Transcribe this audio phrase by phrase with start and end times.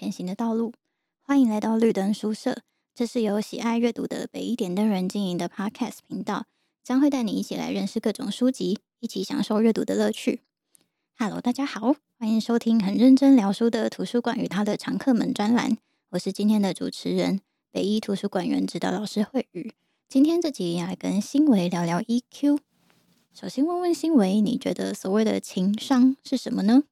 [0.00, 0.72] 前行的道路。
[1.20, 2.56] 欢迎来到绿灯书社，
[2.94, 6.46] 这是由喜爱阅读的北一点灯人经营的 Podcast 频道，
[6.82, 10.40] 将会带你一起来认识各种书籍，一起享受阅读的乐趣。
[11.18, 15.76] Hello，大家好，欢迎收听很认真聊书的图书馆与他的常客们专栏。
[16.12, 19.74] 我是今天的主持人，北一图书馆员指导老师蕙宇。
[20.08, 22.58] 今天这集来跟新维聊聊 EQ。
[23.34, 26.84] 首先问问新维，你觉得所谓的情商是什么呢？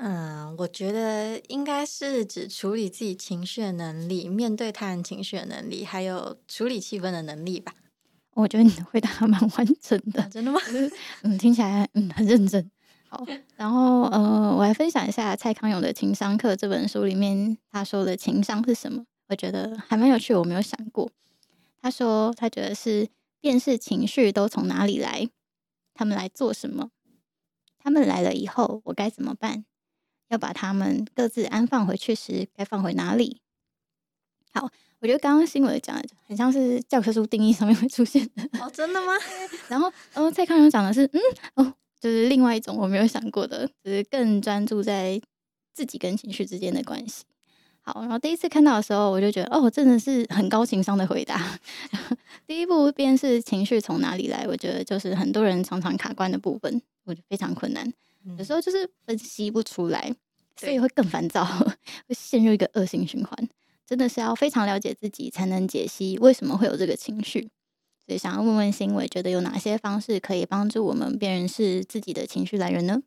[0.00, 7.74] 嗯，我觉得应该是指处理自己情绪的能力，面对他人情绪的能力，还有处理气氛的能力吧。
[8.34, 10.22] 我觉得你的回答还蛮完整的。
[10.22, 10.60] 啊，真的吗？
[11.22, 12.70] 嗯，听起来嗯很认真。
[13.08, 13.26] 好，
[13.56, 21.10] 然后呃，我来分享一下蔡康永的《情商课》这本书里面他说的情商是什么，我觉得还蛮有趣，我没有想过。
[21.82, 23.08] 他说他觉得是
[23.40, 25.28] 辨识情绪都从哪里来。
[25.92, 26.90] 他们来做什么？
[27.80, 29.64] 他们来了以后，我该怎么办？
[30.28, 33.40] 要把他们各自安放回去时，该放回哪里？
[34.52, 34.68] 好，
[35.00, 38.42] 我觉得刚刚新闻讲的很像是教科书定义上面会出现的。
[38.60, 39.12] 哦，真的吗？
[39.68, 41.20] 然后，然后蔡康永讲的是，嗯，
[41.54, 45.20] 哦，就是另外一种我没有想过的，就是更专注在
[45.74, 47.24] 自己跟情绪之间的关系。
[47.82, 51.58] 好，然后第一次看到的时候，我就觉得哦，真的是很高情商的回答。
[52.46, 54.46] 第一步便是情绪从哪里来？
[54.46, 57.90] 我觉得就是很多人常常卡关的部分，我觉得非常困难。
[58.28, 60.14] 嗯、有时候就是分析不出来，
[60.56, 61.44] 所以会更烦躁，
[62.06, 63.48] 会陷入一个恶性循环。
[63.86, 67.48] 真的是要非常了解自己，才能解析为什么会有这个情绪。
[68.06, 73.02] 所以想要问问新伟，觉得有哪些方式可以帮助我们辨认是自己的情绪来源呢？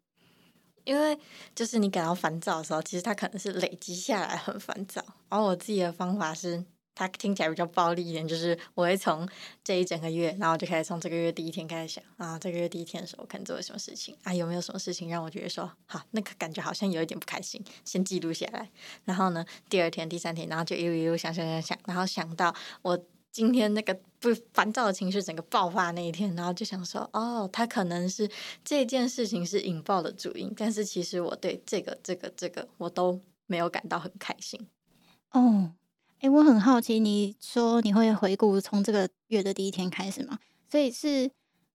[0.83, 1.15] 因为
[1.53, 5.03] 就是你感到烦躁的时候，其实它可能是累积下来很烦躁。
[5.29, 6.63] 而我自己的方法是，
[6.93, 9.27] 它听起来比较暴力一点，就是我会从
[9.63, 18.69] 这一整个月，然后就开始从这个月第一天开始想啊，这个月第一天的时候我可能做了什么事情啊，有没有什么事情让我觉得说好，那个感觉好像有一点不开心，先记录下来。
[19.05, 23.05] 然后呢，第二天、第三天，然后就一路一路想想想想，然后想到我。
[23.33, 28.29] 今天那个不烦躁的情绪整个爆发那一天，然后就想说，哦，他可能是
[28.61, 34.67] 这件事情是引爆的主因，但是其实我对这个、这个、这个我都没有感到很开心。
[35.31, 35.71] 哦，
[36.21, 40.37] 哎，我很好奇，你说你会回顾从这个月的第一天开始吗？
[40.69, 41.25] 所以是，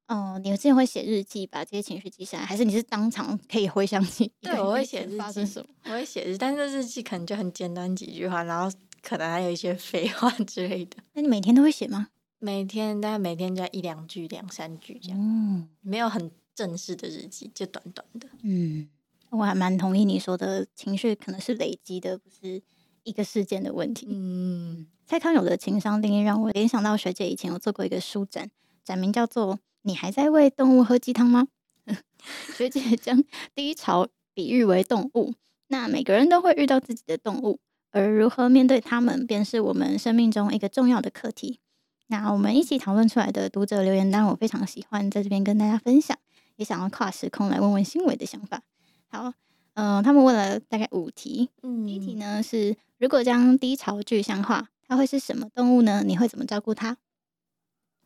[0.06, 4.30] 哦、呃，你之前会写日记，把这些情绪记下来，还是你是当场可以回想起？
[4.40, 8.74] 对，我会写日记是什么，我会写日，但是日记可能就很简单几句话，然后。
[9.02, 10.96] 可能还有一些废话 之类的。
[11.12, 12.08] 那你每天都会写吗？
[12.40, 15.18] 每天，大概每天就一两句、两三句这样。
[15.20, 18.28] 嗯，没有很正式的日记，就短短的。
[18.42, 18.88] 嗯，
[19.30, 22.60] 我还蛮同意你说的，情绪可能是累积的，不是
[23.06, 24.06] 一个事件的问题。
[24.10, 28.50] 嗯，蔡康永的情商定义让我联想到学姐以前有做过一个书展，
[28.84, 31.48] 展名叫做“你还在喂动物喝鸡汤吗？”
[32.56, 33.22] 学姐将
[33.54, 35.34] 低潮比喻为动物，
[35.68, 37.60] 那每个人都会遇到自己的动物。
[37.92, 41.60] 而如何面对他们，便是我们生命中一个重要的课题。
[42.08, 46.18] 那我们一起讨论出来的读者留言单，我非常喜欢，在这边跟大家分享，
[46.56, 48.62] 也想要跨时空来问问新伟的想法。
[49.08, 49.32] 好，
[49.76, 51.48] 嗯、呃，他们问了大概五题。
[51.62, 56.02] 嗯，第一题呢是：如果将低潮具象化，它会是什么动物呢？
[56.04, 56.96] 你会怎么照顾它？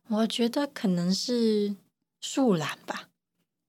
[0.09, 1.75] 我觉得可能是
[2.20, 3.06] 树懒吧。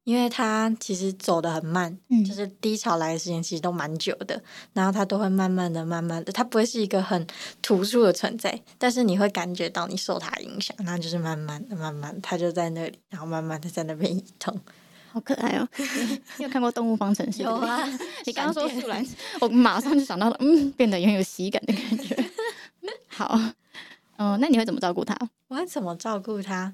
[0.04, 4.42] 因为它其实走得很慢，嗯，就是低潮来的时间其实都蛮久的，
[4.74, 7.26] 然后它都会慢慢的、慢慢的，它不会是一个很
[7.62, 14.60] 突出的存在，但是你会感觉到你受它影响，那就是慢慢的、慢慢的，他就在那里，然后慢慢的在那边移动，
[15.12, 15.68] 好可爱哦！
[16.38, 17.40] 你有看过《动物方程式》？
[17.44, 17.86] 有啊，
[18.26, 19.06] 你刚刚说树懒，
[19.42, 22.16] 我马上就想到了，嗯，变得很有喜感的感觉。
[23.08, 23.38] 好，
[24.18, 25.18] 嗯，那你会怎么照顾它？
[25.50, 26.74] 我会怎么照顾它？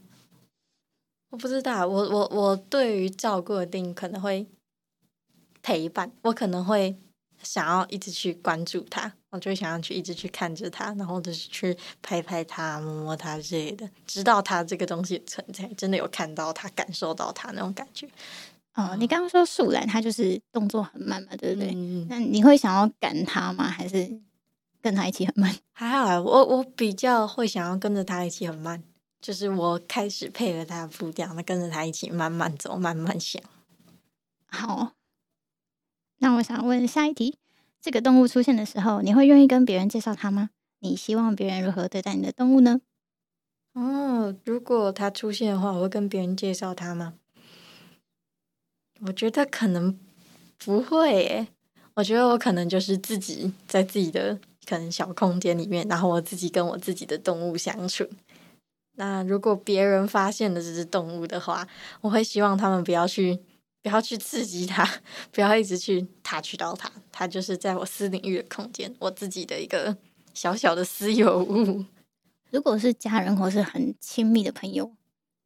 [1.32, 4.46] 我不知道，我我我对于照顾的定义可能会
[5.64, 6.96] 陪伴，我可能会
[7.42, 18.10] 想要一直去关注他，我就想要去一直去看着他，然后就是去拍拍他、摸摸他之类的，直到他这个东西存在，真的有看到他、感受到他那种感觉。
[18.74, 21.72] 哦，你刚刚说树懒，它就是动作很慢嘛，对不对？
[21.76, 23.66] 嗯、那你会想要赶他吗？
[23.66, 24.20] 还是
[24.82, 25.56] 跟他一起很慢？
[25.72, 28.84] 还好啊，我我比较会想要跟着他一起很慢。
[29.20, 33.42] 就是我开始配合他的步调，那跟着他一起慢慢走，慢慢想。
[34.46, 34.92] 好，
[36.20, 37.36] 那我想问下一题：
[37.82, 40.50] 这个动物出现的时候，你会愿意跟别人介绍它吗？
[40.80, 42.82] 你希望别人如何对待你的动物呢？
[43.74, 47.14] 哦，如果它出现的话，我会跟别人介绍它吗？
[49.02, 50.00] 我觉得可能
[50.58, 51.48] 不会耶。
[51.94, 58.08] 我觉得我可能就是自己在自己的可能小空间里面，然后我自己跟我自己的动物相处。
[59.00, 61.68] 那如果别人发现了这只动物的话，
[62.02, 63.40] 我会希望他们不要去，
[63.88, 64.86] 不不要去刺激它，
[65.32, 69.96] 不要一直去 touch 到它，它就是在我私领域的空间，我自己的一个
[70.34, 71.86] 小小的私有物。
[72.52, 74.92] 如果是家人或是很亲密的朋友，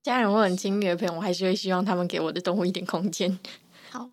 [0.01, 3.37] 家人或很亲密的朋友，我还是会希望他们给我的动物一点空间。
[3.91, 4.09] 好，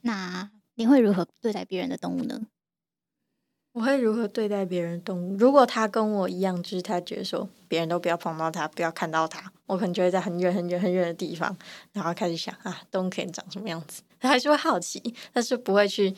[0.00, 2.40] 那你会如何对待别人的动物呢？
[3.78, 5.36] 我会如何对待别人动物？
[5.36, 11.56] 如果他跟我一样，就是他觉得说别人都不要碰到他，不要看到他，我可能就会在很远很远很远的地方，
[11.92, 14.02] 然后开始想啊，动物可以长什么样子？
[14.18, 15.00] 他还是会好奇，
[15.32, 16.12] 但是不会去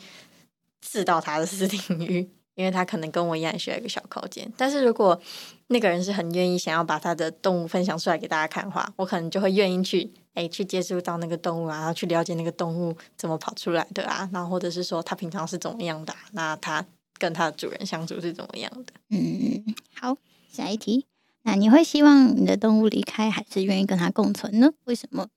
[0.81, 4.51] 刺到他的私领域，因为他可能跟我一样需要一个小空间。
[4.57, 5.21] 但是如果
[5.67, 16.83] 那个人是很愿意想要把他的动物分享出来给大家看的话，我可能就会愿意去哎去接触到那个动物啊，然后去了解那个动物怎么跑出来的啊，然后或者是说他平常是怎么样的，那他。
[17.21, 18.93] 跟它的主人相处是怎么样的？
[19.09, 19.63] 嗯，
[19.93, 20.17] 好，
[20.51, 21.05] 下一题。
[21.43, 24.71] 那你会希望你的动物离开，还是愿意跟它共存呢？
[24.85, 25.27] 为什么？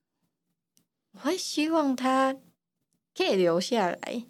[1.12, 2.34] 我会希望它
[3.14, 4.24] 可以留下来，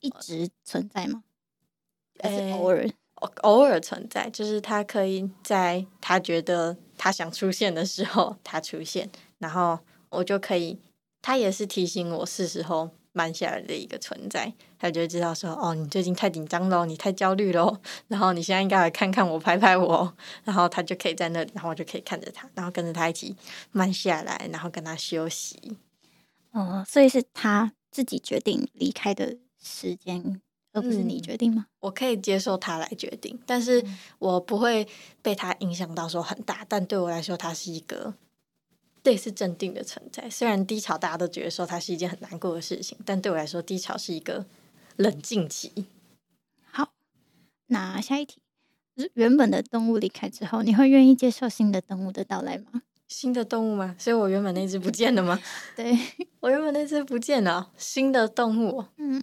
[0.00, 1.24] 一直存在吗？
[2.18, 2.94] 还是偶尔、欸、
[3.42, 9.78] 偶尔存在，就是它可以在它觉得它想出现的时候，它出现，然后
[10.08, 10.78] 我就可以，
[11.20, 12.90] 它也是提醒我是时候。
[13.14, 20.12] 慢下来的一个存在，他就会知道说：“哦，你最近太紧张了，你太焦虑了，然后你现在应该来看看我，拍拍我，
[20.42, 23.34] 然后他就可以在那里，然后我就可以看着他，然后跟着他一起
[23.70, 25.78] 慢下来，然后跟他休息。
[26.50, 30.40] 哦，所以是他自己决定离开的时间，
[30.72, 31.66] 而不是你决定吗？
[31.68, 33.84] 嗯，我可以接受他来决定，但是
[34.18, 34.86] 我不会
[35.22, 38.14] 被他影响到说很大，但对我来说，他是一个。”
[39.04, 40.30] 对，是镇定的存在。
[40.30, 44.46] 虽然低潮大家都觉得说它是一件很难过的事情，但对我来说，低潮是一个
[44.96, 45.84] 冷静期。
[46.64, 46.94] 好，
[47.66, 48.40] 那下一题，
[49.12, 52.82] 原本的动物离开之后，你会愿意接受新的动物的到来吗？
[53.06, 53.94] 新的动物吗？
[53.98, 55.38] 所以我原本那只不见了吗？
[55.76, 55.94] 对，
[56.40, 58.86] 我原本那只不见了，新的动物。
[58.96, 59.22] 嗯，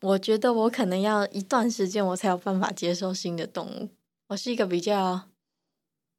[0.00, 3.90] 我觉得我可能要一段时间，我才有办法接受新的动物。
[4.26, 5.28] 我是一个比较。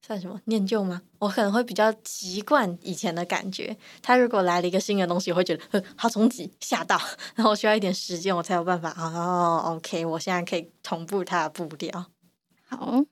[0.06, 1.02] 算什么念旧吗？
[1.18, 3.76] 我可能会比较习惯以前的感觉。
[4.04, 6.96] 他如果来了一个新的东西，我会觉得呵好冲击，吓到。
[7.34, 8.92] 然后我需要一点时间，我才有办法。
[8.92, 12.06] 哦，OK，我现在可以同步他的步调。
[12.68, 13.04] 好，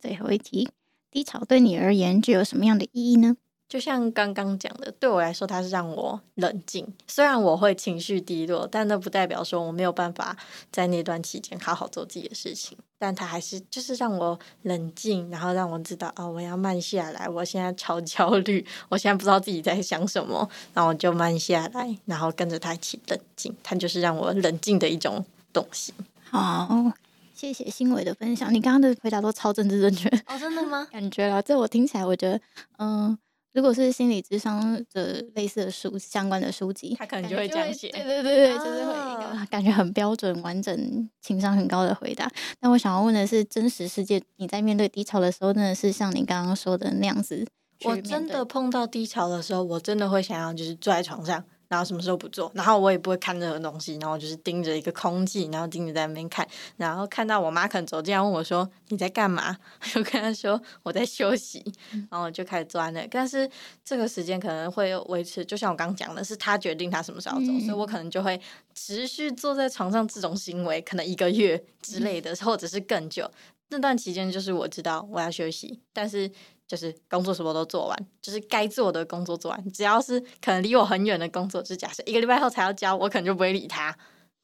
[0.00, 0.70] 最后一题，
[1.10, 3.36] 低潮对你而言具有什么样的意义呢？
[3.70, 6.84] 就像刚刚讲的，对我来说，它是让我冷静。
[7.06, 10.36] 虽然我会情绪低落，但那不代表说我没有办法
[10.72, 12.76] 在那段期间好好做自己的事情。
[12.98, 17.28] 但它还是就是让我冷静，然后让我知道哦，我要慢下来。
[17.28, 23.54] 我现在超焦虑，我现在不知道自己在想什么，然后我就慢下来，然后跟着他一起冷静。
[23.62, 25.94] 它就是让我冷静的一种东西。
[26.24, 26.92] 好，
[27.32, 28.52] 谢谢新伟的分享。
[28.52, 30.88] 你刚刚的回答都超政治正确哦，真的吗？
[30.90, 32.40] 感觉啊，这我听起来，我觉得
[32.78, 33.16] 嗯。
[33.52, 37.88] 如果是心理智商的类似的书相关的书籍，他可能就会这样写。
[37.88, 42.30] 对对对对，就是会一个感觉很标准、完整、情商很高的回答。
[42.60, 47.44] 但我想要问的是，真实世界你在面对低潮的时候，真的是像你刚刚说的那样子？
[47.84, 51.44] 我真的碰到低潮的时候，我真的会想要就是坐在床上。
[51.70, 56.44] 然后什么时候不做，然后我也不会看任何东西，然后就是盯着一个空气，然后盯着在那边看，
[56.76, 59.56] 然后看到我妈可能走进来问我说：“你在干嘛？”
[59.94, 61.64] 我跟她说：“我在休息。”
[62.10, 63.06] 然后我就开始坐在那。
[63.08, 63.48] 但是
[63.84, 68.40] 这个时间可能会维持，就像我刚讲的，是她决定她什么时候走，嗯、所以我可能就会
[68.74, 73.30] 持续坐在床上这种行为，可能一个月之类的，或者是更久。
[73.68, 76.28] 那段期间就是我知道我要休息，但是。
[76.70, 79.72] 就是工作什么都做完，就是该做的工作做完。
[79.72, 83.92] 只要是可能离我很远的工作，就是假设一个礼拜后才要交，我可能就不会理他。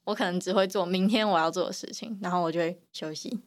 [0.02, 3.38] 我可能只会做明天我要做的事情，然后我就会休息，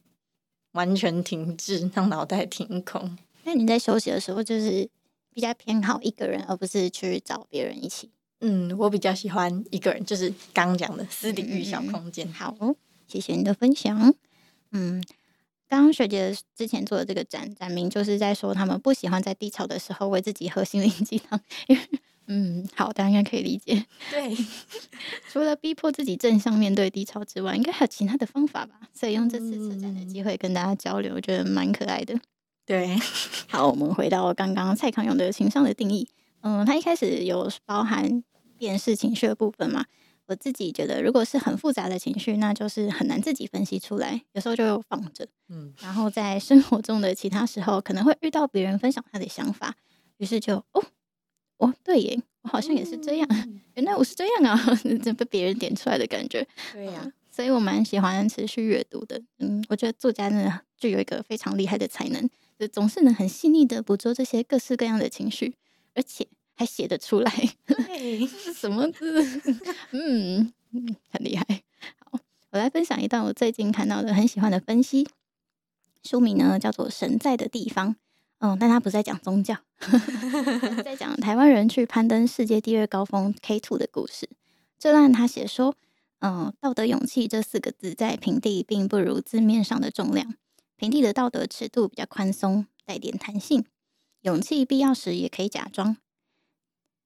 [0.71, 3.17] 完全停滞，让脑袋停空。
[3.43, 4.89] 那你在休息的时候，就是
[5.33, 8.09] 比较偏好一个人，而不是去找别人一起？
[8.39, 12.25] 嗯，我比较喜欢一个人，就是刚刚讲的私领域小空间。
[12.25, 12.55] 嗯、好，
[13.05, 14.15] 谢谢你的分享。
[14.71, 15.03] 嗯。
[15.69, 21.39] 刚刚学姐之前做的这个展展名，就是在说他们不喜欢在低潮的时候为自己喝心灵鸡汤。
[21.67, 21.81] 因为，
[22.27, 23.85] 嗯，好，大家应该可以理解。
[24.09, 24.35] 对，
[25.31, 28.81] 除了逼迫自己正向面对低潮之外，应该还有其他的方法吧？
[28.93, 32.19] 所以用这次策展的机会跟大家交流，我觉得蛮可爱的。
[32.65, 32.97] 对，
[33.47, 36.07] 好，我们回到刚刚蔡康永的情商的定义。
[36.41, 38.23] 嗯，他一开始有包含
[38.57, 39.85] 辨识情绪的部分嘛？
[40.29, 45.27] 我自己觉得，如果是很复杂的情绪，那就是很难自己分析出来，有时候就放着。
[45.47, 49.75] 嗯，然后在生活中的其他时候，可能会遇到别人分享他的想法，
[50.17, 50.85] 于是就哦
[51.57, 56.47] 哦，对耶，我好像也是这样，嗯、原来我是这样啊， 这被别人点出来的感觉。
[56.73, 59.19] 对呀、啊，所以我蛮喜欢持续阅读的。
[59.39, 65.55] 嗯，我觉得作家真的具有一个非常厉害的才能，就总是能很细腻的捕捉这些各式各样的情绪，
[65.95, 66.27] 而且。
[66.59, 67.31] 还写得出来，
[67.65, 69.23] 对，什么字？
[69.91, 70.51] 嗯，
[71.09, 71.45] 很厉害。
[71.99, 72.19] 好，
[72.51, 75.07] 我来分享一段我最近看到的很喜欢的分析，
[76.03, 77.91] 书名呢叫做《神在的地方》。
[78.39, 79.55] 嗯，但他不是在讲宗教，
[80.83, 84.29] 在讲台湾人去攀登世界第二高峰 K Two 的故事。
[84.77, 85.73] 这段他写说，
[86.19, 90.35] 嗯，道德勇气这四个字在平地并不如字面上的重量，
[90.75, 93.63] 平地的道德尺度比较宽松，带点弹性，
[94.23, 95.95] 勇气必要时也可以假装。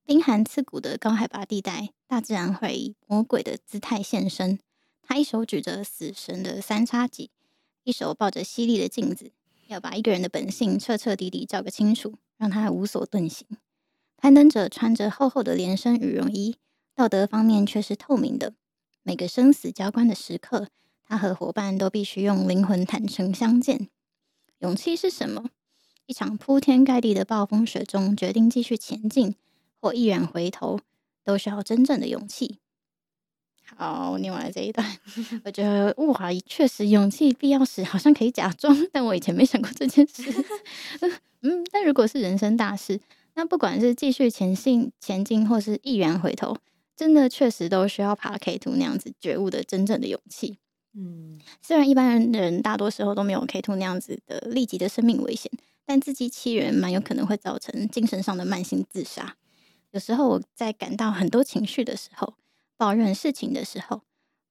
[0.05, 4.60] 冰寒刺骨的高海拔地带，大自然会以魔鬼的姿态现身。
[5.01, 7.31] 他一手举着死神的三叉戟，
[7.83, 9.31] 一手抱着犀利的镜子。
[9.67, 13.48] 要把一个人的本性彻彻底底照个清楚，让他无所遁形。
[14.17, 16.57] 攀登者穿着厚厚的连身羽绒衣，
[16.93, 18.53] 道德方面却是透明的。
[19.03, 20.67] 每个生死交关的时刻，
[21.05, 23.88] 他和伙伴都必须用灵魂坦诚相见。
[24.60, 25.50] 勇气是什么？
[26.05, 29.36] 一场铺天盖地的暴风雪中，决定继续前进
[29.84, 30.80] 或毅然回头，
[31.25, 32.60] 都需要真正的勇气。
[33.75, 34.98] 好，我念完了这一段，
[35.44, 40.24] 我觉得哇，确实勇气必要时好像可以假装，但我以前没想过这件事。
[41.44, 42.98] 嗯，但如果是人生大事，
[43.34, 46.56] 那不管是继续前进、前进，或是毅然回头，
[46.96, 50.60] 真的确实都需要爬 K2 那样子觉悟的真正的勇气。
[50.96, 55.52] 嗯，虽然一般人大多时候都没有 K two 那样子的立即的生命危险，
[55.86, 59.36] 但自欺欺人蛮有可能会造成精神上的慢性自杀。
[59.93, 62.35] 有时候我在感到很多情绪的时候。
[62.75, 64.01] 抱怨事情的时候，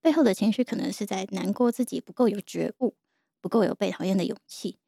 [0.00, 2.94] 背后的情绪可能是在难过自己不够有觉悟，
[3.42, 4.78] 不够有被讨厌的勇气。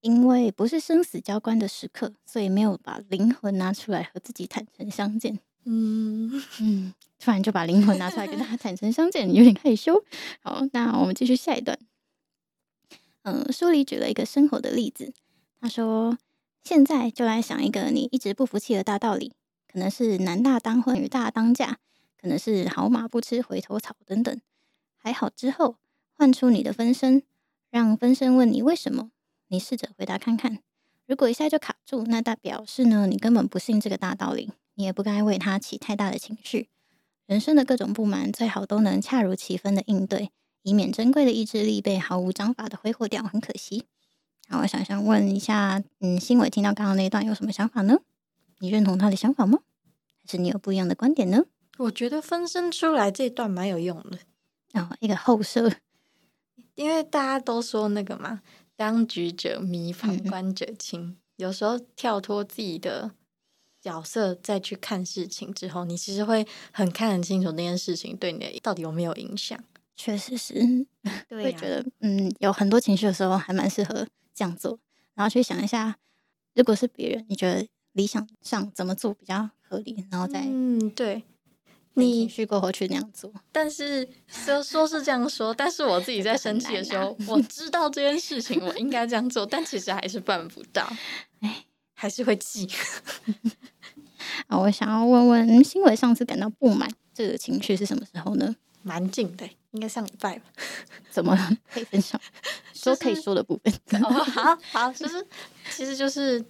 [0.00, 5.38] 因为不是生死交关的时刻，所以没有把灵魂拿出来和自己坦诚相见。
[5.64, 10.02] 嗯 嗯，突然就把灵魂拿出来跟他坦诚相见，有点害羞。
[10.40, 11.78] 好，那我们继续下一段。
[13.22, 15.12] 嗯，书里举了一个生活的例子，
[15.60, 16.18] 他说
[16.64, 19.34] ：“现在就来想一个你一直不服气的大道理，
[19.70, 21.78] 可能是男大当婚，女大当嫁。”
[22.20, 24.40] 可能是好马不吃回头草等等，
[24.96, 25.76] 还好之后
[26.12, 27.22] 换出你的分身，
[27.70, 29.12] 让分身问你为什么，
[29.46, 30.58] 你试着回答看看。
[31.06, 36.68] 如果一下就卡住，那代表是呢，你根本不信这个大道理，你也不该为他起太大的情绪。
[37.26, 40.32] 人生的各种不满，最好都能恰如其分的应对，
[40.62, 43.84] 以免珍贵的意志力被毫无章法的挥霍掉，很可惜。
[44.48, 48.00] 那我想想问一下，嗯，新伟听到刚刚那一段有什么想法呢？
[48.58, 49.60] 你认同他的想法吗？
[50.20, 51.44] 还是你有不一样的观点呢？
[51.78, 54.18] 我觉得分身出来这段蛮有用的
[54.74, 55.70] 哦，一个后设，
[56.74, 58.42] 因为大家都说那个嘛，
[58.76, 61.00] 当局者迷，旁观者清。
[61.00, 63.12] 嗯、有时候跳脱自己的
[63.80, 69.58] 角色再去看事情之后，你其实会很看很清楚那件事情对你的到底有没有影响。
[69.96, 70.54] 确实是，
[71.28, 74.78] 对、啊，会觉得嗯，有很多情绪的时候还蛮适合这样做，
[75.14, 75.96] 然后去想一下，
[76.54, 77.66] 如果是别人，你觉得
[77.98, 81.24] 理想上怎么做比较合理，然后再嗯，对。
[81.94, 90.88] 你情绪过后去那样做，但是说说是这样说，但是我自己在生气的时候，我知道这件事情我应该这样做，但其实还是办不到，
[91.42, 91.64] 哎，
[91.94, 92.68] 还是会记。
[94.46, 98.54] 啊，我想要问问新伟，上次感到不满这个情绪是什么时候呢？
[98.82, 100.44] 蛮近的，应该上礼拜吧？
[101.10, 101.36] 怎么
[101.72, 102.20] 可以分享？
[102.72, 104.00] 说可以说的部分。
[104.04, 105.26] 哦，好好，就是
[105.74, 106.40] 其实就是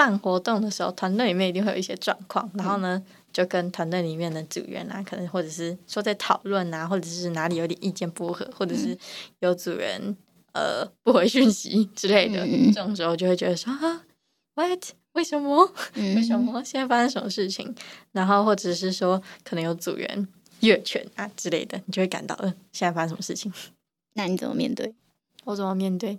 [0.00, 2.96] 办活动的时候，团队里面一定会有一些状况，然后呢？
[3.04, 8.98] 嗯就跟团队里面的组员啊，可能或者是说在讨论啊，或者是哪里有点意见不合，或者是
[9.38, 10.16] 有组员
[10.52, 14.04] 呃不回讯息之类的，嗯、这种时候就会觉得说啊
[14.56, 14.82] ，what？
[15.12, 15.72] 为什么？
[15.94, 16.60] 嗯、为什么？
[16.64, 17.72] 现在发生什么事情？
[18.10, 20.26] 然后或者是说可能有组员
[20.62, 23.52] 越权啊之类的，你就会感到嗯、呃，现在发生什么事情？
[24.14, 24.92] 那你怎么面对？
[25.44, 26.18] 我怎么面对？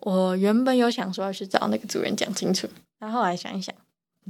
[0.00, 2.68] 我原本有想说要去找那个组员讲清楚，
[3.00, 3.74] 然后后来想一想。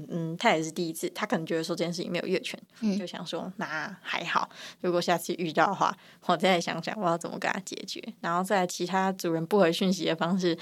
[0.08, 4.48] 嗯，他也是第一次，他可能觉得说这件事情没有越权，嗯、就想说那还好。
[4.80, 5.94] 如果下次遇到的话，
[6.26, 8.02] 我再想想我要怎么跟他解决。
[8.20, 10.56] 然后在其他主人不回讯息的方式，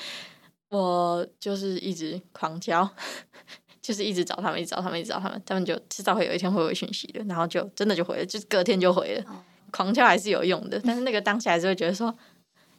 [0.70, 2.88] 我就是一直狂教，
[3.80, 7.22] 就是一直找他们，一直找他们，一直找他们，他们就迟早会有一天会回讯息的。
[7.24, 9.24] 然后就真的就回了，就是隔天就回了。
[9.30, 12.12] 哦、狂敲还是有用的，但是那个当下还是会觉得说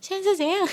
[0.02, 0.68] 现在是怎样？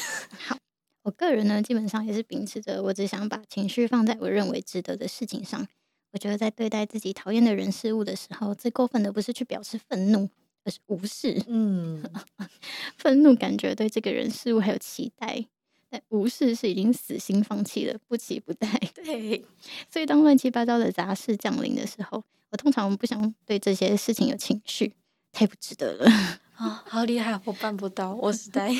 [0.49, 0.57] 好。
[1.07, 5.65] 我个人呢，基本上也是秉持着，我只想把情绪放在我认为值得的事情上。
[6.11, 10.29] 我觉得在对待自己讨厌的人事物的时候，最过分的不是去表示愤怒，
[10.65, 11.41] 而是无视。
[11.47, 12.03] 嗯，
[12.99, 15.47] 愤怒感觉对这个人事物还有期待，
[15.89, 18.69] 但无视是已经死心放弃了，不期不待。
[18.93, 19.45] 对，
[19.89, 24.93] 所以当乱七八糟的杂事降临的时候，我通常不想对这些事情有情绪，
[25.31, 26.11] 太不值得了。
[26.57, 28.73] 啊、哦，好厉害，我办不到，我实在。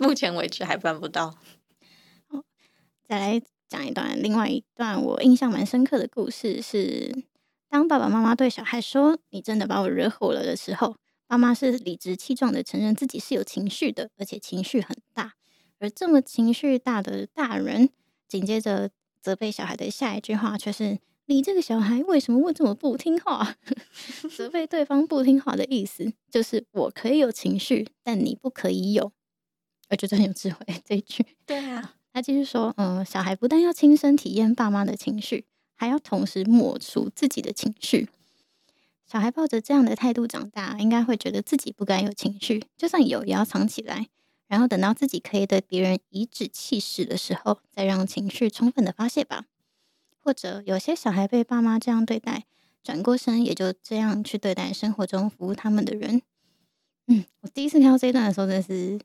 [0.00, 1.36] 目前为止还办不到。
[2.26, 2.42] 好，
[3.04, 7.14] 再来讲一段，另外一段我印象蛮深刻的故事是
[7.68, 15.34] 当爸爸妈妈对小孩说“你真的把我惹火了”的时候，爸妈是理直气壮的承认自己是有情绪的，而且情绪很大。
[15.78, 17.90] 而这么情绪大的大人，
[18.26, 18.90] 紧接着
[19.20, 23.54] 责备小孩的下一句话却是：“你这个小孩为什么会这么不听话？”
[24.34, 29.12] 责备对方不听话的意思，就是我可以有情绪，但你不可以有。
[29.90, 31.26] 我觉得很有智慧这一句。
[31.44, 35.44] 对啊，他继续说：“嗯，小孩不但要亲身体验爸妈的情绪。”
[35.80, 38.10] 还要同时抹除自己的情绪，
[39.06, 44.08] 小孩抱着这样的态度长大，应该会觉得自己不该有情绪，就算有也要藏起来，
[44.46, 49.46] 然后等到自己可以对别人颐指气使的时候，再让情绪充分的发泄吧。
[50.18, 52.44] 或者有些小孩被爸妈这样对待，
[52.84, 56.20] 转过身也就这样去对待生活中服务他们的人。
[57.06, 59.00] 嗯，我第一次听到这一段的时候，真的是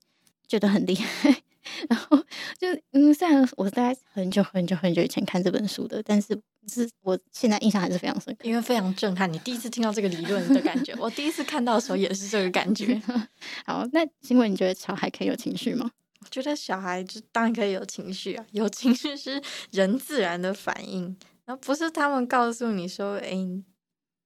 [0.48, 1.36] 觉得很厉害。
[1.90, 2.16] 然后
[2.60, 9.32] 就嗯，虽然我大概很久很久很久以前看这本书的，但是是我现在印象还是非常深刻，因为非常震撼。
[9.34, 13.02] 你第一次听到这个理论的感觉，我第一次看到的时候也是这个感觉。
[13.66, 15.90] 好，那欣慰，你觉得小孩可以有情绪吗？
[16.20, 23.64] 我觉得小孩就当然可以有情绪啊，有情绪是人自然的反应，然后不是他们告诉你说，哎。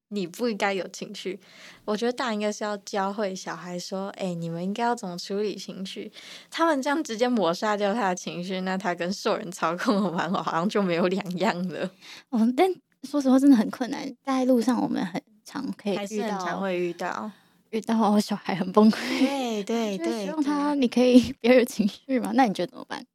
[0.10, 1.40] 你不应该有情绪，
[1.86, 6.12] 我觉得大人应该是要教会小孩说：“哎、欸，你们应该要怎么处理情绪。”
[6.50, 11.90] 他们这样直接抹杀掉他的情绪，那他跟受人操控的玩偶好像就没有两样了。
[12.30, 12.68] 哦，但
[13.04, 14.12] 说实话，真的很困难。
[14.24, 17.32] 在路上，我们很常可以遇到，会遇到
[17.70, 18.98] 遇到小孩很崩溃。
[19.20, 22.32] 对 对对，希望他你可以 别有情绪嘛？
[22.34, 23.06] 那你觉得怎么办？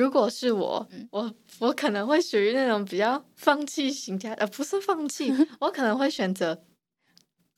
[0.00, 5.30] 如果是我，我我可能会属于那种比较放弃型家，呃，不是放弃，
[5.60, 6.58] 我可能会选择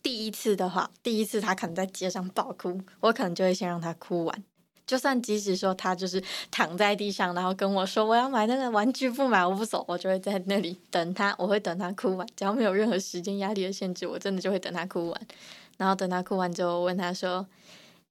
[0.02, 4.44] 第一次的话，第一次他可能在街上爆哭，我可能就会先让他哭完，
[4.84, 15.20] 就算即使说他就是躺在地上，然后跟我说我要买那个玩具不买我不走，我就会在那里等他，我会等他哭完，只要没有任何时间压力的限制，我真的就会等他哭完，
[15.78, 17.46] 然后等他哭完之后问他说。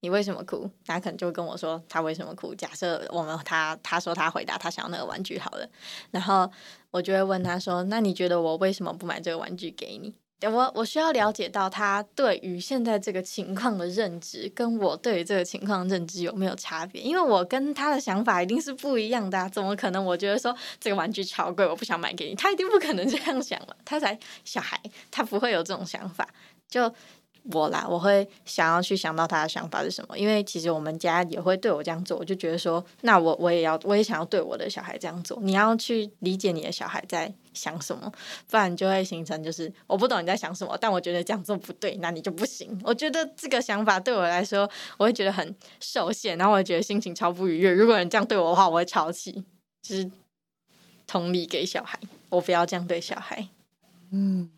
[0.02, 0.70] 你为什么哭？
[0.86, 2.54] 他可能就跟我说他为什么哭。
[2.54, 5.68] 假设我们他他说他回答他想要那个玩具好了，
[6.12, 6.52] 然后
[6.90, 17.00] 我就会问他说：“那你觉得我为什么不买这个玩具给你？”我我需要了解到他对于现在这个情况的认知，跟我对于这个情况认知有没有差别？
[17.00, 20.04] 因为我跟他的想法一定是不一样的啊，怎么可能？
[20.04, 23.78] 我觉得说这个玩具超贵，我不想买给你，他一定不可能这样想了。
[23.86, 26.28] 他才小孩，他不会有这种想法。
[26.68, 26.92] 就。
[27.52, 35.40] 我啦，我会想要去想到他的想法是什么，因为其实我们家也会对我这样做，我就觉得说，那我我也要，我也想要对我的小孩这样做。
[35.42, 38.12] 你要去理解你的小孩在想什么，
[38.50, 42.80] 不然就会形成就是我不懂你在想什么，但我觉得这样做不对，那你就不行。
[42.84, 47.72] 我觉得这个想法对我来说，我会觉得很受限，然后我会觉得心情超不愉悦。
[47.72, 49.44] 如果人这样对我的话，我会超气。
[49.82, 50.12] 就是
[51.08, 52.00] 同理给小孩，
[52.30, 53.48] 我不要这样对小孩。
[54.12, 54.50] 嗯。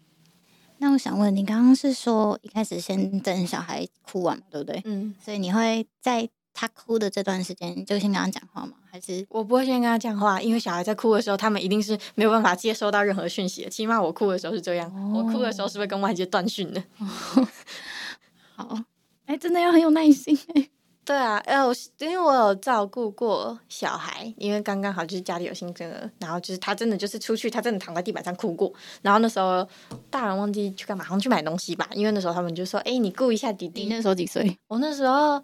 [0.77, 4.81] 那我想问你，刚刚是说一开始先等小孩哭完嘛，对不对？
[4.85, 8.73] 嗯，所以你会在他哭的这段时间就先跟他讲话吗？
[8.91, 10.41] 还是我不会先跟他讲话？
[10.41, 13.69] 因为小孩在哭的时候，他们一定是没有办法接收到任何讯息的。
[13.69, 16.83] 起码我哭的时候是这样，哦、我哭的时候是不是跟外界断讯的？
[16.99, 17.47] 哦、
[18.55, 18.79] 好，
[19.25, 20.69] 哎、欸，真的要很有耐心哎。
[21.05, 21.65] 对啊，呃，
[21.97, 28.71] 因为我有照顾过小孩，因为刚刚好就是家里有新生儿，然后就是他真的就是出去，他真的躺在地板上哭过。
[29.01, 29.67] 然后那时候
[30.09, 31.89] 大人忘记去干嘛，好像去买东西吧。
[31.91, 34.57] 因为那时候他们就说：“哎，你顾一下弟弟。”你那时候几岁？
[34.69, 35.39] 我那时候，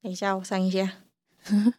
[0.00, 0.88] 等一下我算一下。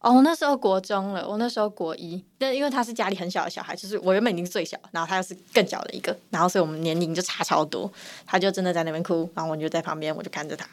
[0.00, 2.24] 哦，我那时候国中了，我那时候国一。
[2.36, 7.88] 但因为他是家里很小的小孩，就是我原本已经是最小，然后他又是更小的一个，然后所以我们年龄就差超多。
[8.26, 10.66] 他就真的在那边哭，然后我就在旁边，我就看着他。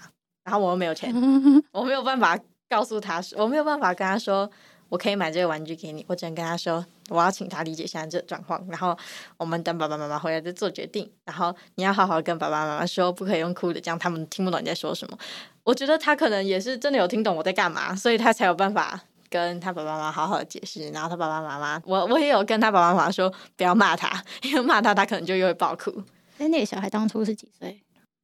[0.43, 1.13] 然后我又没有钱，
[1.71, 2.37] 我没有办法
[2.69, 4.49] 告诉他，我没有办法跟他说，
[4.89, 6.05] 我可以买这个玩具给你。
[6.07, 8.65] 我只能跟他说，我要请他理解现在这状况。
[8.67, 8.97] 然后
[9.37, 11.09] 我们等爸爸妈妈回来再做决定。
[11.25, 15.17] 然后你要好好跟爸爸妈妈说，不可以用哭的，这样他们听不懂你在说什么。
[15.63, 18.99] 我觉得他可能也是真的有听懂我在干嘛，所以他才有办法
[19.29, 20.89] 跟他爸爸妈妈好好的解释。
[20.89, 26.03] 然后他爸爸妈妈，我我也有跟他爸爸妈妈说，不要骂他，因为骂他他可能就又会爆哭。
[26.37, 27.79] 那那个小孩当初是几岁？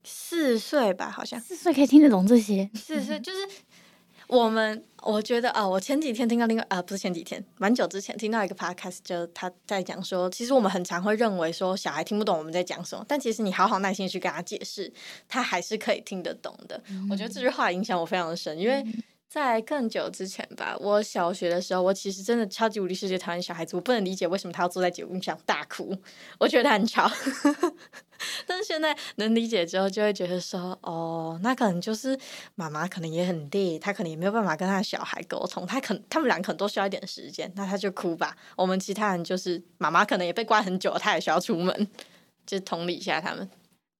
[0.09, 2.69] 四岁吧，好像四岁可以听得懂这些。
[2.73, 3.39] 四岁就是
[4.27, 14.91] 我们，我觉得啊、哦，我前几天听到另外啊，不是前几天，蛮久之前听到一个 podcast，就他在讲说，其实我们很常会认为说小孩听不懂我们在讲什么，但其实你好好耐心去跟他解释，
[15.27, 16.81] 他还是可以听得懂的。
[16.89, 18.83] 嗯、我觉得这句话影响我非常的深，因为。
[19.29, 25.95] 在更久之前吧，我小学的时候，我其实真的超级无敌世界讨厌小孩子，我不能理解为什么他要坐在节目上大哭，
[26.39, 27.11] 我觉得他很吵。
[28.47, 32.17] 但是现在能理解之后，就会觉得说，哦，那可能就是
[32.55, 38.35] 妈妈可能也很累，他可能也没有办法跟他的小孩沟通，他可他们俩可能都需要一点时间，那他就哭吧。
[38.55, 41.87] 我们其他人就是妈妈可能也被关很久，他也需要出门。
[42.47, 43.49] 就同理一下他们。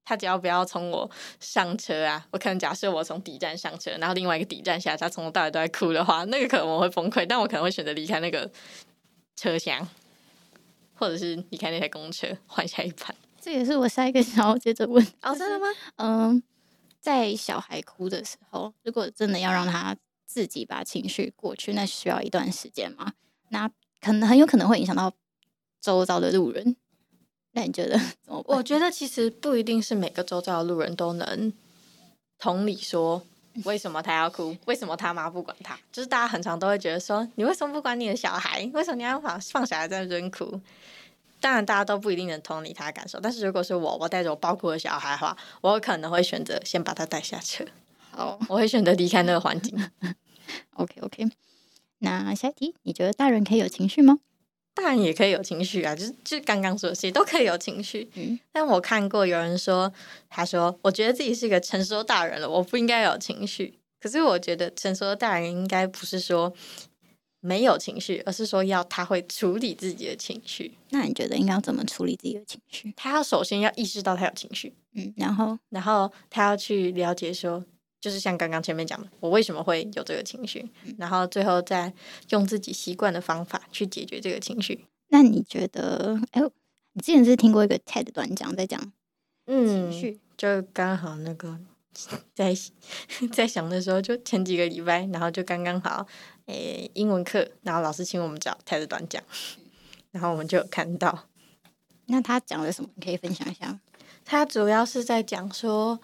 [0.08, 8.50] 他只要不要从我上车啊，我可能假设我从底站上车，然后另外一个底站下，他从头到尾都在哭的话，那个可能我会崩溃，但我可能会选择离开那个
[9.36, 9.86] 车厢，
[10.96, 13.14] 或者是离开那台公车，换下一班。
[13.42, 15.68] 这也是我下一个想要接着问哦，真的吗？
[15.98, 16.42] 嗯，
[17.02, 19.94] 在小孩哭的时候，如果真的要让他
[20.26, 23.12] 自己把情绪过去，那需要一段时间嘛？
[23.50, 25.12] 那可能很有可能会影响到
[25.82, 26.78] 周遭的路人。
[27.58, 28.56] 那你觉得 怎么办？
[28.56, 31.52] 我觉得其实不一定是每个周遭的路人都能
[32.38, 33.24] 同理说，
[33.66, 35.76] 为什么他要哭，为什么他妈不管他。
[35.92, 38.70] 就是大家很常都会觉得说，你为什么不管你的小孩？
[38.76, 40.62] 为什么你要放放小孩在那边哭？
[41.42, 43.20] 当然，大家都不一定能同理他的感受。
[43.20, 47.66] 但是如果是我，我带着我包哭的小孩的话，我可能会选择先把他带下车。
[48.12, 49.76] 好，我会选择离开那个环境。
[50.78, 51.28] OK OK。
[52.00, 54.20] 那下一题，你觉得大人可以有情绪吗？
[54.78, 58.08] 大人也可以有情绪啊，就是就刚刚说的，谁都可以有情绪。
[58.14, 59.92] 嗯，但我看过有人说，
[60.30, 63.74] 他说我觉得自己是一个成熟大人了，我不应该有情绪。
[64.00, 66.54] 可是我觉得成熟的大人应该不是说
[67.40, 70.78] 没有情绪，而是说要他会处理自己的情绪。
[70.92, 72.94] 那你觉得应该要怎么处理自己的情绪？
[72.96, 77.66] 他要首先要意识到他有情绪，嗯，然后然后他要去了解说。
[78.00, 81.92] 就是像刚刚前面讲的，我为什么会有这个情绪，然后最后再
[82.30, 84.86] 用自己习惯的方法去解决这个情绪。
[85.10, 86.20] 那你觉得？
[86.32, 86.42] 哎，
[86.94, 88.80] 你之前是听过一个 TED 短讲，在讲
[89.48, 91.60] 情绪，嗯，就刚好那个
[92.36, 92.56] 在
[93.34, 96.06] 在想的时候，就前几个礼拜，然后就刚刚好，
[96.46, 99.24] 诶，英文课，然后老师请我们找 TED 短讲，
[100.12, 101.26] 然后我们就有看到。
[102.06, 102.90] 那他讲了什么？
[102.96, 103.80] 你可以分享一下。
[104.24, 106.00] 他主要是在讲说。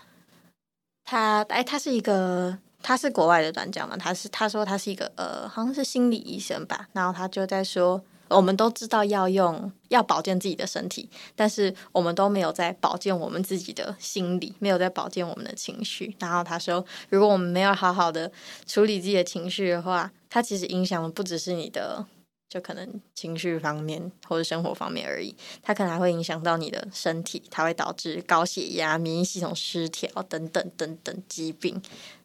[1.06, 3.96] 他哎，他是一个，他是国外的专家嘛？
[3.98, 6.88] 他是他说他是一个呃，好像是心理医生吧。
[6.94, 16.16] 然后他就在说，我们都知道要用要保健自己的身体，但是我们都没有在保健我们自己的心理，没有在保健我们的情绪。
[16.20, 18.32] 然后他说，如果我们没有好好的
[18.66, 22.06] 处理自己的情绪的话，它其实影响的不只是你的。
[22.54, 31.82] 就可能情绪方面或者生活方面而已，它可能还会影响到你的身体，它会导致高血压、免疫系统失调等等等等疾病。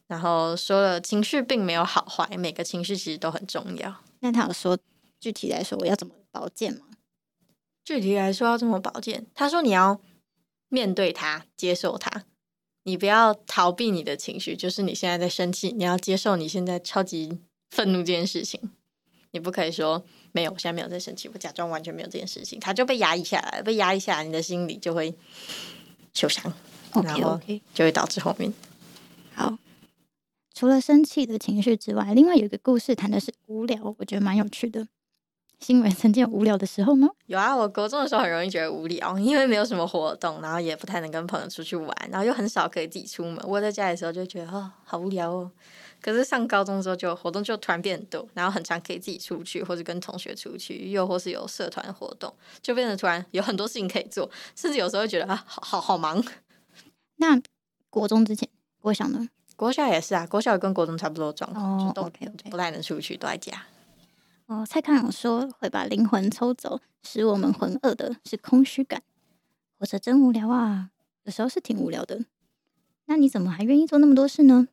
[0.07, 4.03] 然后说了，情绪并没有好坏，每个情绪其实都很重要。
[4.21, 4.77] 那他有说
[5.19, 6.81] 具体来说我要怎么保健吗？
[7.83, 9.25] 具体来说要怎么保健？
[9.35, 9.99] 他说你要
[10.69, 12.25] 面对它，接受它，
[12.83, 17.39] 你不要逃避你的情绪，就是你现在在生气，你要接受你现在超级
[17.71, 18.61] 愤怒这件事情。
[19.31, 20.03] 你不可以说
[20.39, 25.13] 没有，我现在没有在生气，我假装完全没有这件事情，他就被压抑下来，被压抑下来，你的心里就会
[26.15, 26.53] 受伤
[26.93, 27.41] ，okay, 然后
[27.75, 28.55] 就会导致后面。
[29.35, 29.59] 好，
[30.55, 34.87] 除了生气的情绪之外，另外有一个故事谈的是无聊，我觉得蛮有趣的。
[35.59, 37.09] 新闻曾经有无聊的时候吗？
[37.27, 43.37] 有啊，我国中的时候很容易觉得无聊，因为没有什么活动，然后也不太能跟朋友出去玩，然后又很少可以自己出门。
[43.49, 45.51] 窝在家里的时候就觉得哦，好无聊哦。
[46.01, 52.33] 可是上高中的时候，就活动就突然变很多，然后很常可以自己出去，或者跟同学出去，又或是有社团活动，
[52.63, 56.23] 就变得突然有很多事情可以做，甚至有时候会觉得啊，好好好忙。
[57.17, 57.41] 那
[57.91, 58.49] 国中之前，
[58.81, 59.29] 国小呢？
[59.57, 63.67] 国小也是啊，国小也跟国中差不多状况，哦，都 OK OK，不太能出去，都在家。
[64.47, 69.03] 哦，蔡康永说会把灵魂抽走，使我们浑噩的是空虚感。
[69.79, 70.91] 活着真无聊啊，
[71.25, 72.25] 有时候是挺无聊的。
[73.07, 74.69] 那你怎么还愿意做那么多事呢？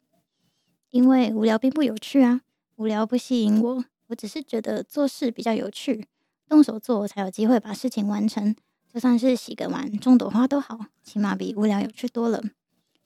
[0.89, 2.41] 因为无聊并不有趣啊，
[2.75, 6.05] 无聊不吸引我，我只是觉得做事比较有趣，
[6.47, 8.55] 动手做我才有机会把事情完成。
[8.93, 12.41] 就算是洗个碗、种朵花都好，起码比无聊有趣多了。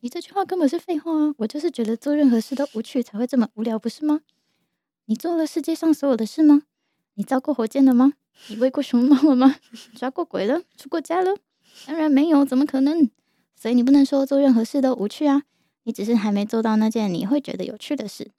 [0.01, 1.33] 你这句话根本是废话啊！
[1.39, 4.21] 我就是觉得做任何事都无趣才会这么无聊，不是吗？
[5.05, 6.61] 你做了世界上所有的事吗？
[7.15, 8.13] 你造过火箭了吗？
[8.47, 9.55] 你喂过熊猫了吗？
[9.95, 10.61] 抓过鬼了？
[10.77, 11.35] 出过家了？
[11.87, 13.09] 当然没有，怎么可能？
[13.55, 15.43] 所以你不能说做任何事都无趣啊。
[15.83, 18.31] 你只是还没做到那件你会觉得有趣的事。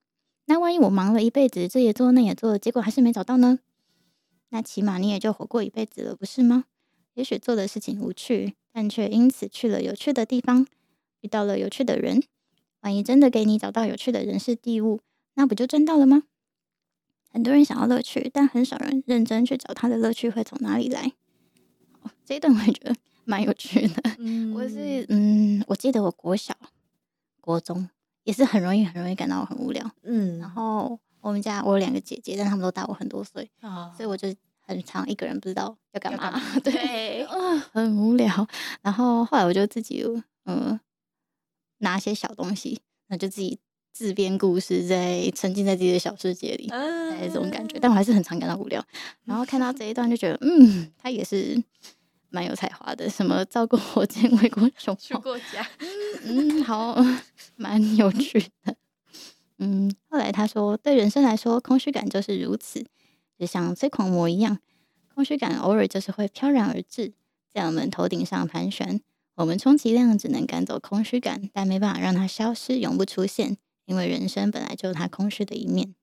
[0.47, 3.59] 那万一我忙了一辈子，这也做那也做，结果还是没找到呢？
[4.51, 6.65] 那起码你也就活过一辈子了，不是吗？
[7.15, 10.67] 也许做的事情无趣，但却因此去了有趣的地方，
[11.21, 12.23] 遇到了有趣的人。
[12.81, 15.01] 万一真的给你找到有趣的人事地物，
[15.35, 16.25] 那不就赚到了吗？
[17.33, 21.13] 很多人想要乐趣，但很少人认真去找他的乐趣会从哪里来。
[22.25, 24.03] 这一段我也觉得蛮有趣的。
[24.19, 26.57] 嗯，我是嗯，我记得我国小。
[27.51, 27.89] 国中
[28.23, 38.47] 也是很容易很容易感到很无聊，嗯，然后我们家我有两个姐姐，但他们都大我很多岁，哦，所以我就很常一个人不知道要干嘛，对，啊，很无聊。
[38.83, 40.05] 然后后来我就自己
[40.45, 40.79] 嗯
[41.79, 43.59] 拿些小东西，那就自己
[43.93, 47.79] 自编故事，在沉浸在自己的小世界里，哎，这种感觉。
[47.81, 48.81] 但我还是很常感到无聊。
[49.27, 51.61] 然后看到这一段就觉得，嗯，他也是
[52.31, 55.67] 蛮有才华的，什么造过火箭、 喂过熊猫、出过家，
[56.23, 56.97] 嗯，好，
[57.57, 58.77] 蛮有趣的。
[59.59, 62.87] 嗯，后来他说，对人生来说，空虚感就是如此，
[63.39, 64.59] 就像催狂魔一样，
[65.15, 67.13] 空虚感偶尔就是会飘然而至，
[67.53, 69.03] 在我们头顶上盘旋。
[69.37, 75.95] 我们充其量只能赶走空虚感，但没办法让它消失，永不出现，因为人生本来就有它空虚的一面。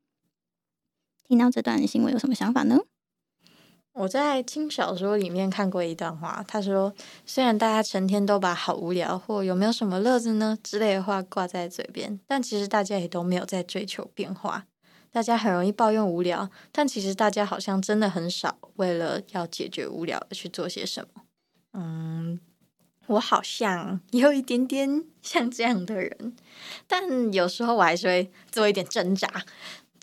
[1.23, 2.79] 听到这段新闻有什么想法呢？
[3.97, 6.93] 我在轻小说里面看过一段话，他说
[7.25, 14.65] ：“虽然大家成天都把好无聊或有没有什么乐子呢之类的话挂在嘴边，但其实大家也都没有在追求变化。
[15.11, 21.23] 大家很容易抱怨无聊，但其实大家好像真的很少为了要解决无聊而去做些什么。”
[21.73, 22.39] 嗯。
[23.07, 26.35] 我好像有一点点像这样的人，
[26.87, 29.45] 但有时候我还是会做一点挣扎。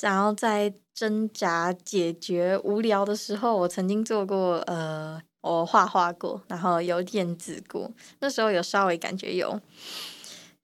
[0.00, 7.90] 然后在挣扎解决无聊的时候，我曾经做过，呃，我画画过，然后有电子过。
[8.20, 9.60] 那时候有稍微感觉有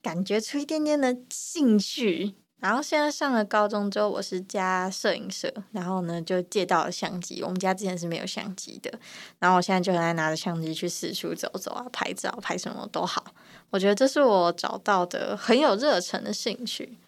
[0.01, 2.35] 感觉出一点点的兴趣。
[2.61, 7.43] 然后现在上了高中之后，我是加摄影社，然后呢就借到了相机。
[7.43, 8.93] 我们家之前是没有相机的，
[9.39, 13.25] 然后我现在就很爱拿着相机去四处走走啊，拍照，拍什么都好。
[13.71, 16.99] 我觉得这是我找到的很有热忱的兴趣。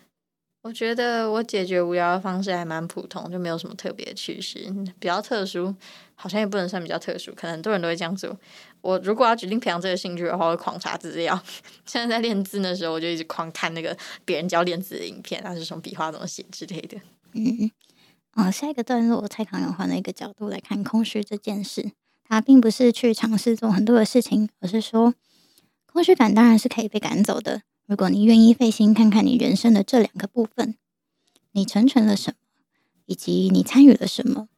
[0.63, 4.61] 我觉得我解决无聊的方式还蛮普通，就没有什么特别的趣事，
[5.01, 5.75] 比较特殊，
[6.15, 8.39] 好像也不能算比较特殊，可能很多人都会这样做。
[8.81, 11.41] 我如果要决定培养这个兴趣的话，我会狂查资料。
[11.85, 16.97] 现在在练字的时候，我就一直狂看那个别人教练字的影片，那是什么笔画怎么写之类的。
[17.33, 17.69] 嗯，
[18.31, 21.91] 啊、呃，下一个段落，蔡康永换了一个角度来看空虚这件事。
[22.29, 25.13] 他并不是去尝试做很多的事情，而是说，
[25.87, 27.63] 空虚感当然是可以被赶走的。
[27.87, 30.77] 如果你愿意费心看看你人生的这两个部分，
[31.51, 32.37] 你成全了什么，
[33.07, 34.49] 以及你参与了什么。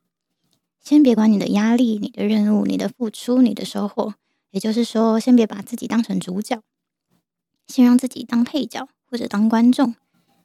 [0.81, 4.15] 先别管你的压力、你的任务、你的付出、你的收获，
[4.51, 6.63] 也就是说，先别把自己当成主角，
[7.67, 9.95] 先让自己当配角或者当观众。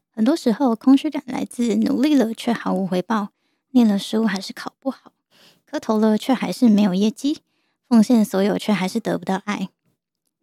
[0.10, 3.30] 很多时候，空虚感来自努力了却毫无回报，
[3.72, 5.12] 念了书还是考不好，
[5.65, 7.39] 磕头了却还是没有业绩，
[7.88, 9.70] 奉献所有却还是得不到爱，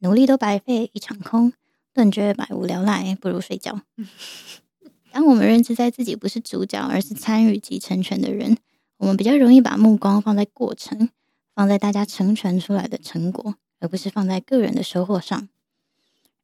[0.01, 1.55] 努力都白费一场空。
[1.96, 3.80] 顿觉百无聊赖，不如睡觉。
[5.11, 8.59] 当我们认知在自己不是主角，而是参与及成全的人，
[8.98, 11.09] 我们比较容易把目光放在过程，
[11.54, 15.48] 放在大家成全出来的成果，而不是放在个人的收获上。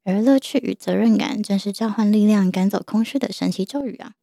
[0.05, 4.15] 而乐趣与责任感正是召唤力量、赶走空虚的神奇咒语啊！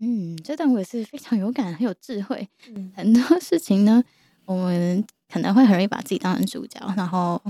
[0.00, 2.46] 嗯，这段我也是非常有感，很有智慧。
[2.68, 4.04] 嗯，很多事情呢，
[4.44, 7.40] 我们可能会很容易把自己当成主角，然后。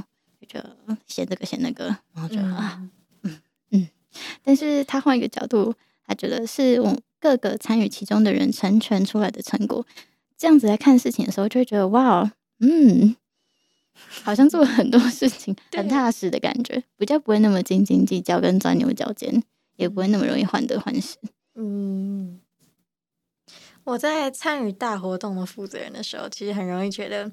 [0.52, 0.60] 就
[1.06, 2.82] 写这个写那个，然后就啊，
[3.22, 3.88] 嗯嗯，
[4.42, 5.74] 但是他换一个角度，
[6.06, 9.86] 他觉得是我各个参与其中的人成全出来的成果。
[10.36, 13.14] 这样子来看事情的时候，就会觉得哇，嗯，
[14.24, 19.42] 好像做了很多事情， 很踏实的感觉，比较不会那么斤斤计较跟钻牛角尖，
[19.76, 21.16] 也不会那么容易患得患失。
[21.54, 22.40] 嗯，
[23.84, 27.30] 我在参与大活动的负责人的时候，其实很容易觉得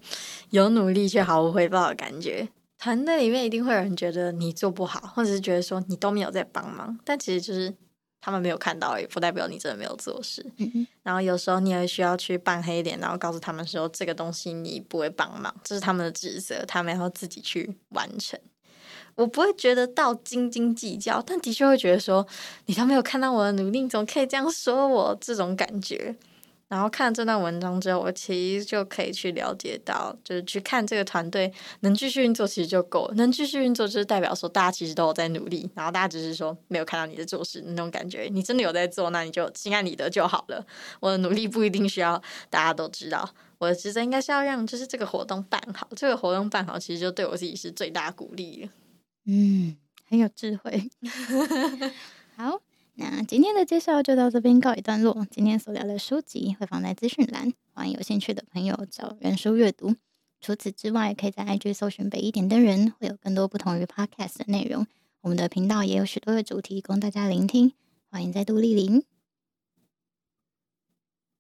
[0.51, 2.47] 有努力却毫无回报的感觉。
[2.79, 7.71] 团队里面一定会有人觉得你做不好，或者是觉得说你都没有在帮忙，但其实就是
[8.21, 10.45] 他们没有看到，也不代表你真的没有做事。
[11.03, 18.39] 然后有时候你也需要去扮黑脸，然后告诉他们说这个东西你不会帮忙，这是他们的职责，他们要自己去完成。
[19.15, 22.25] 我不会觉得到斤斤计较，但的确会觉得说
[22.67, 25.17] 你都没有看到我的努力，你怎么可以这样说我？
[25.19, 26.15] 这种感觉。
[26.69, 33.15] 然后看这段文章之后，我其实就可以去了解到，就是去看这个团队能继续运作，其实就够了。
[33.15, 38.29] 能继续运作，就是代表说大家其实都有在努力，然后大家只是说没有看到你在做事那种感觉。
[38.31, 40.63] 你真的有在做，那你就心安理得就好了。
[40.99, 43.27] 我的努力不一定需要大家都知道，
[43.57, 45.89] 我的职责应该是要让就是这个活动办好。
[45.95, 48.69] 这个活动办好，其实就对我自己是最大鼓励了。
[49.25, 49.75] 嗯，
[50.07, 50.87] 很有智慧。
[52.37, 52.61] 好。
[53.01, 55.25] 那今天的介绍就到这边告一段落。
[55.31, 59.95] 今天所聊的书籍会放在资讯栏，欢迎有兴趣的朋友找原书阅读。
[60.41, 64.85] 除此之外，可以在 IG 搜寻北一点的人，会有更多不同于 Podcast 的内容。
[65.21, 67.71] 我们的频道也有许多的主题供大家聆听，
[68.11, 69.01] 欢迎再度莅临。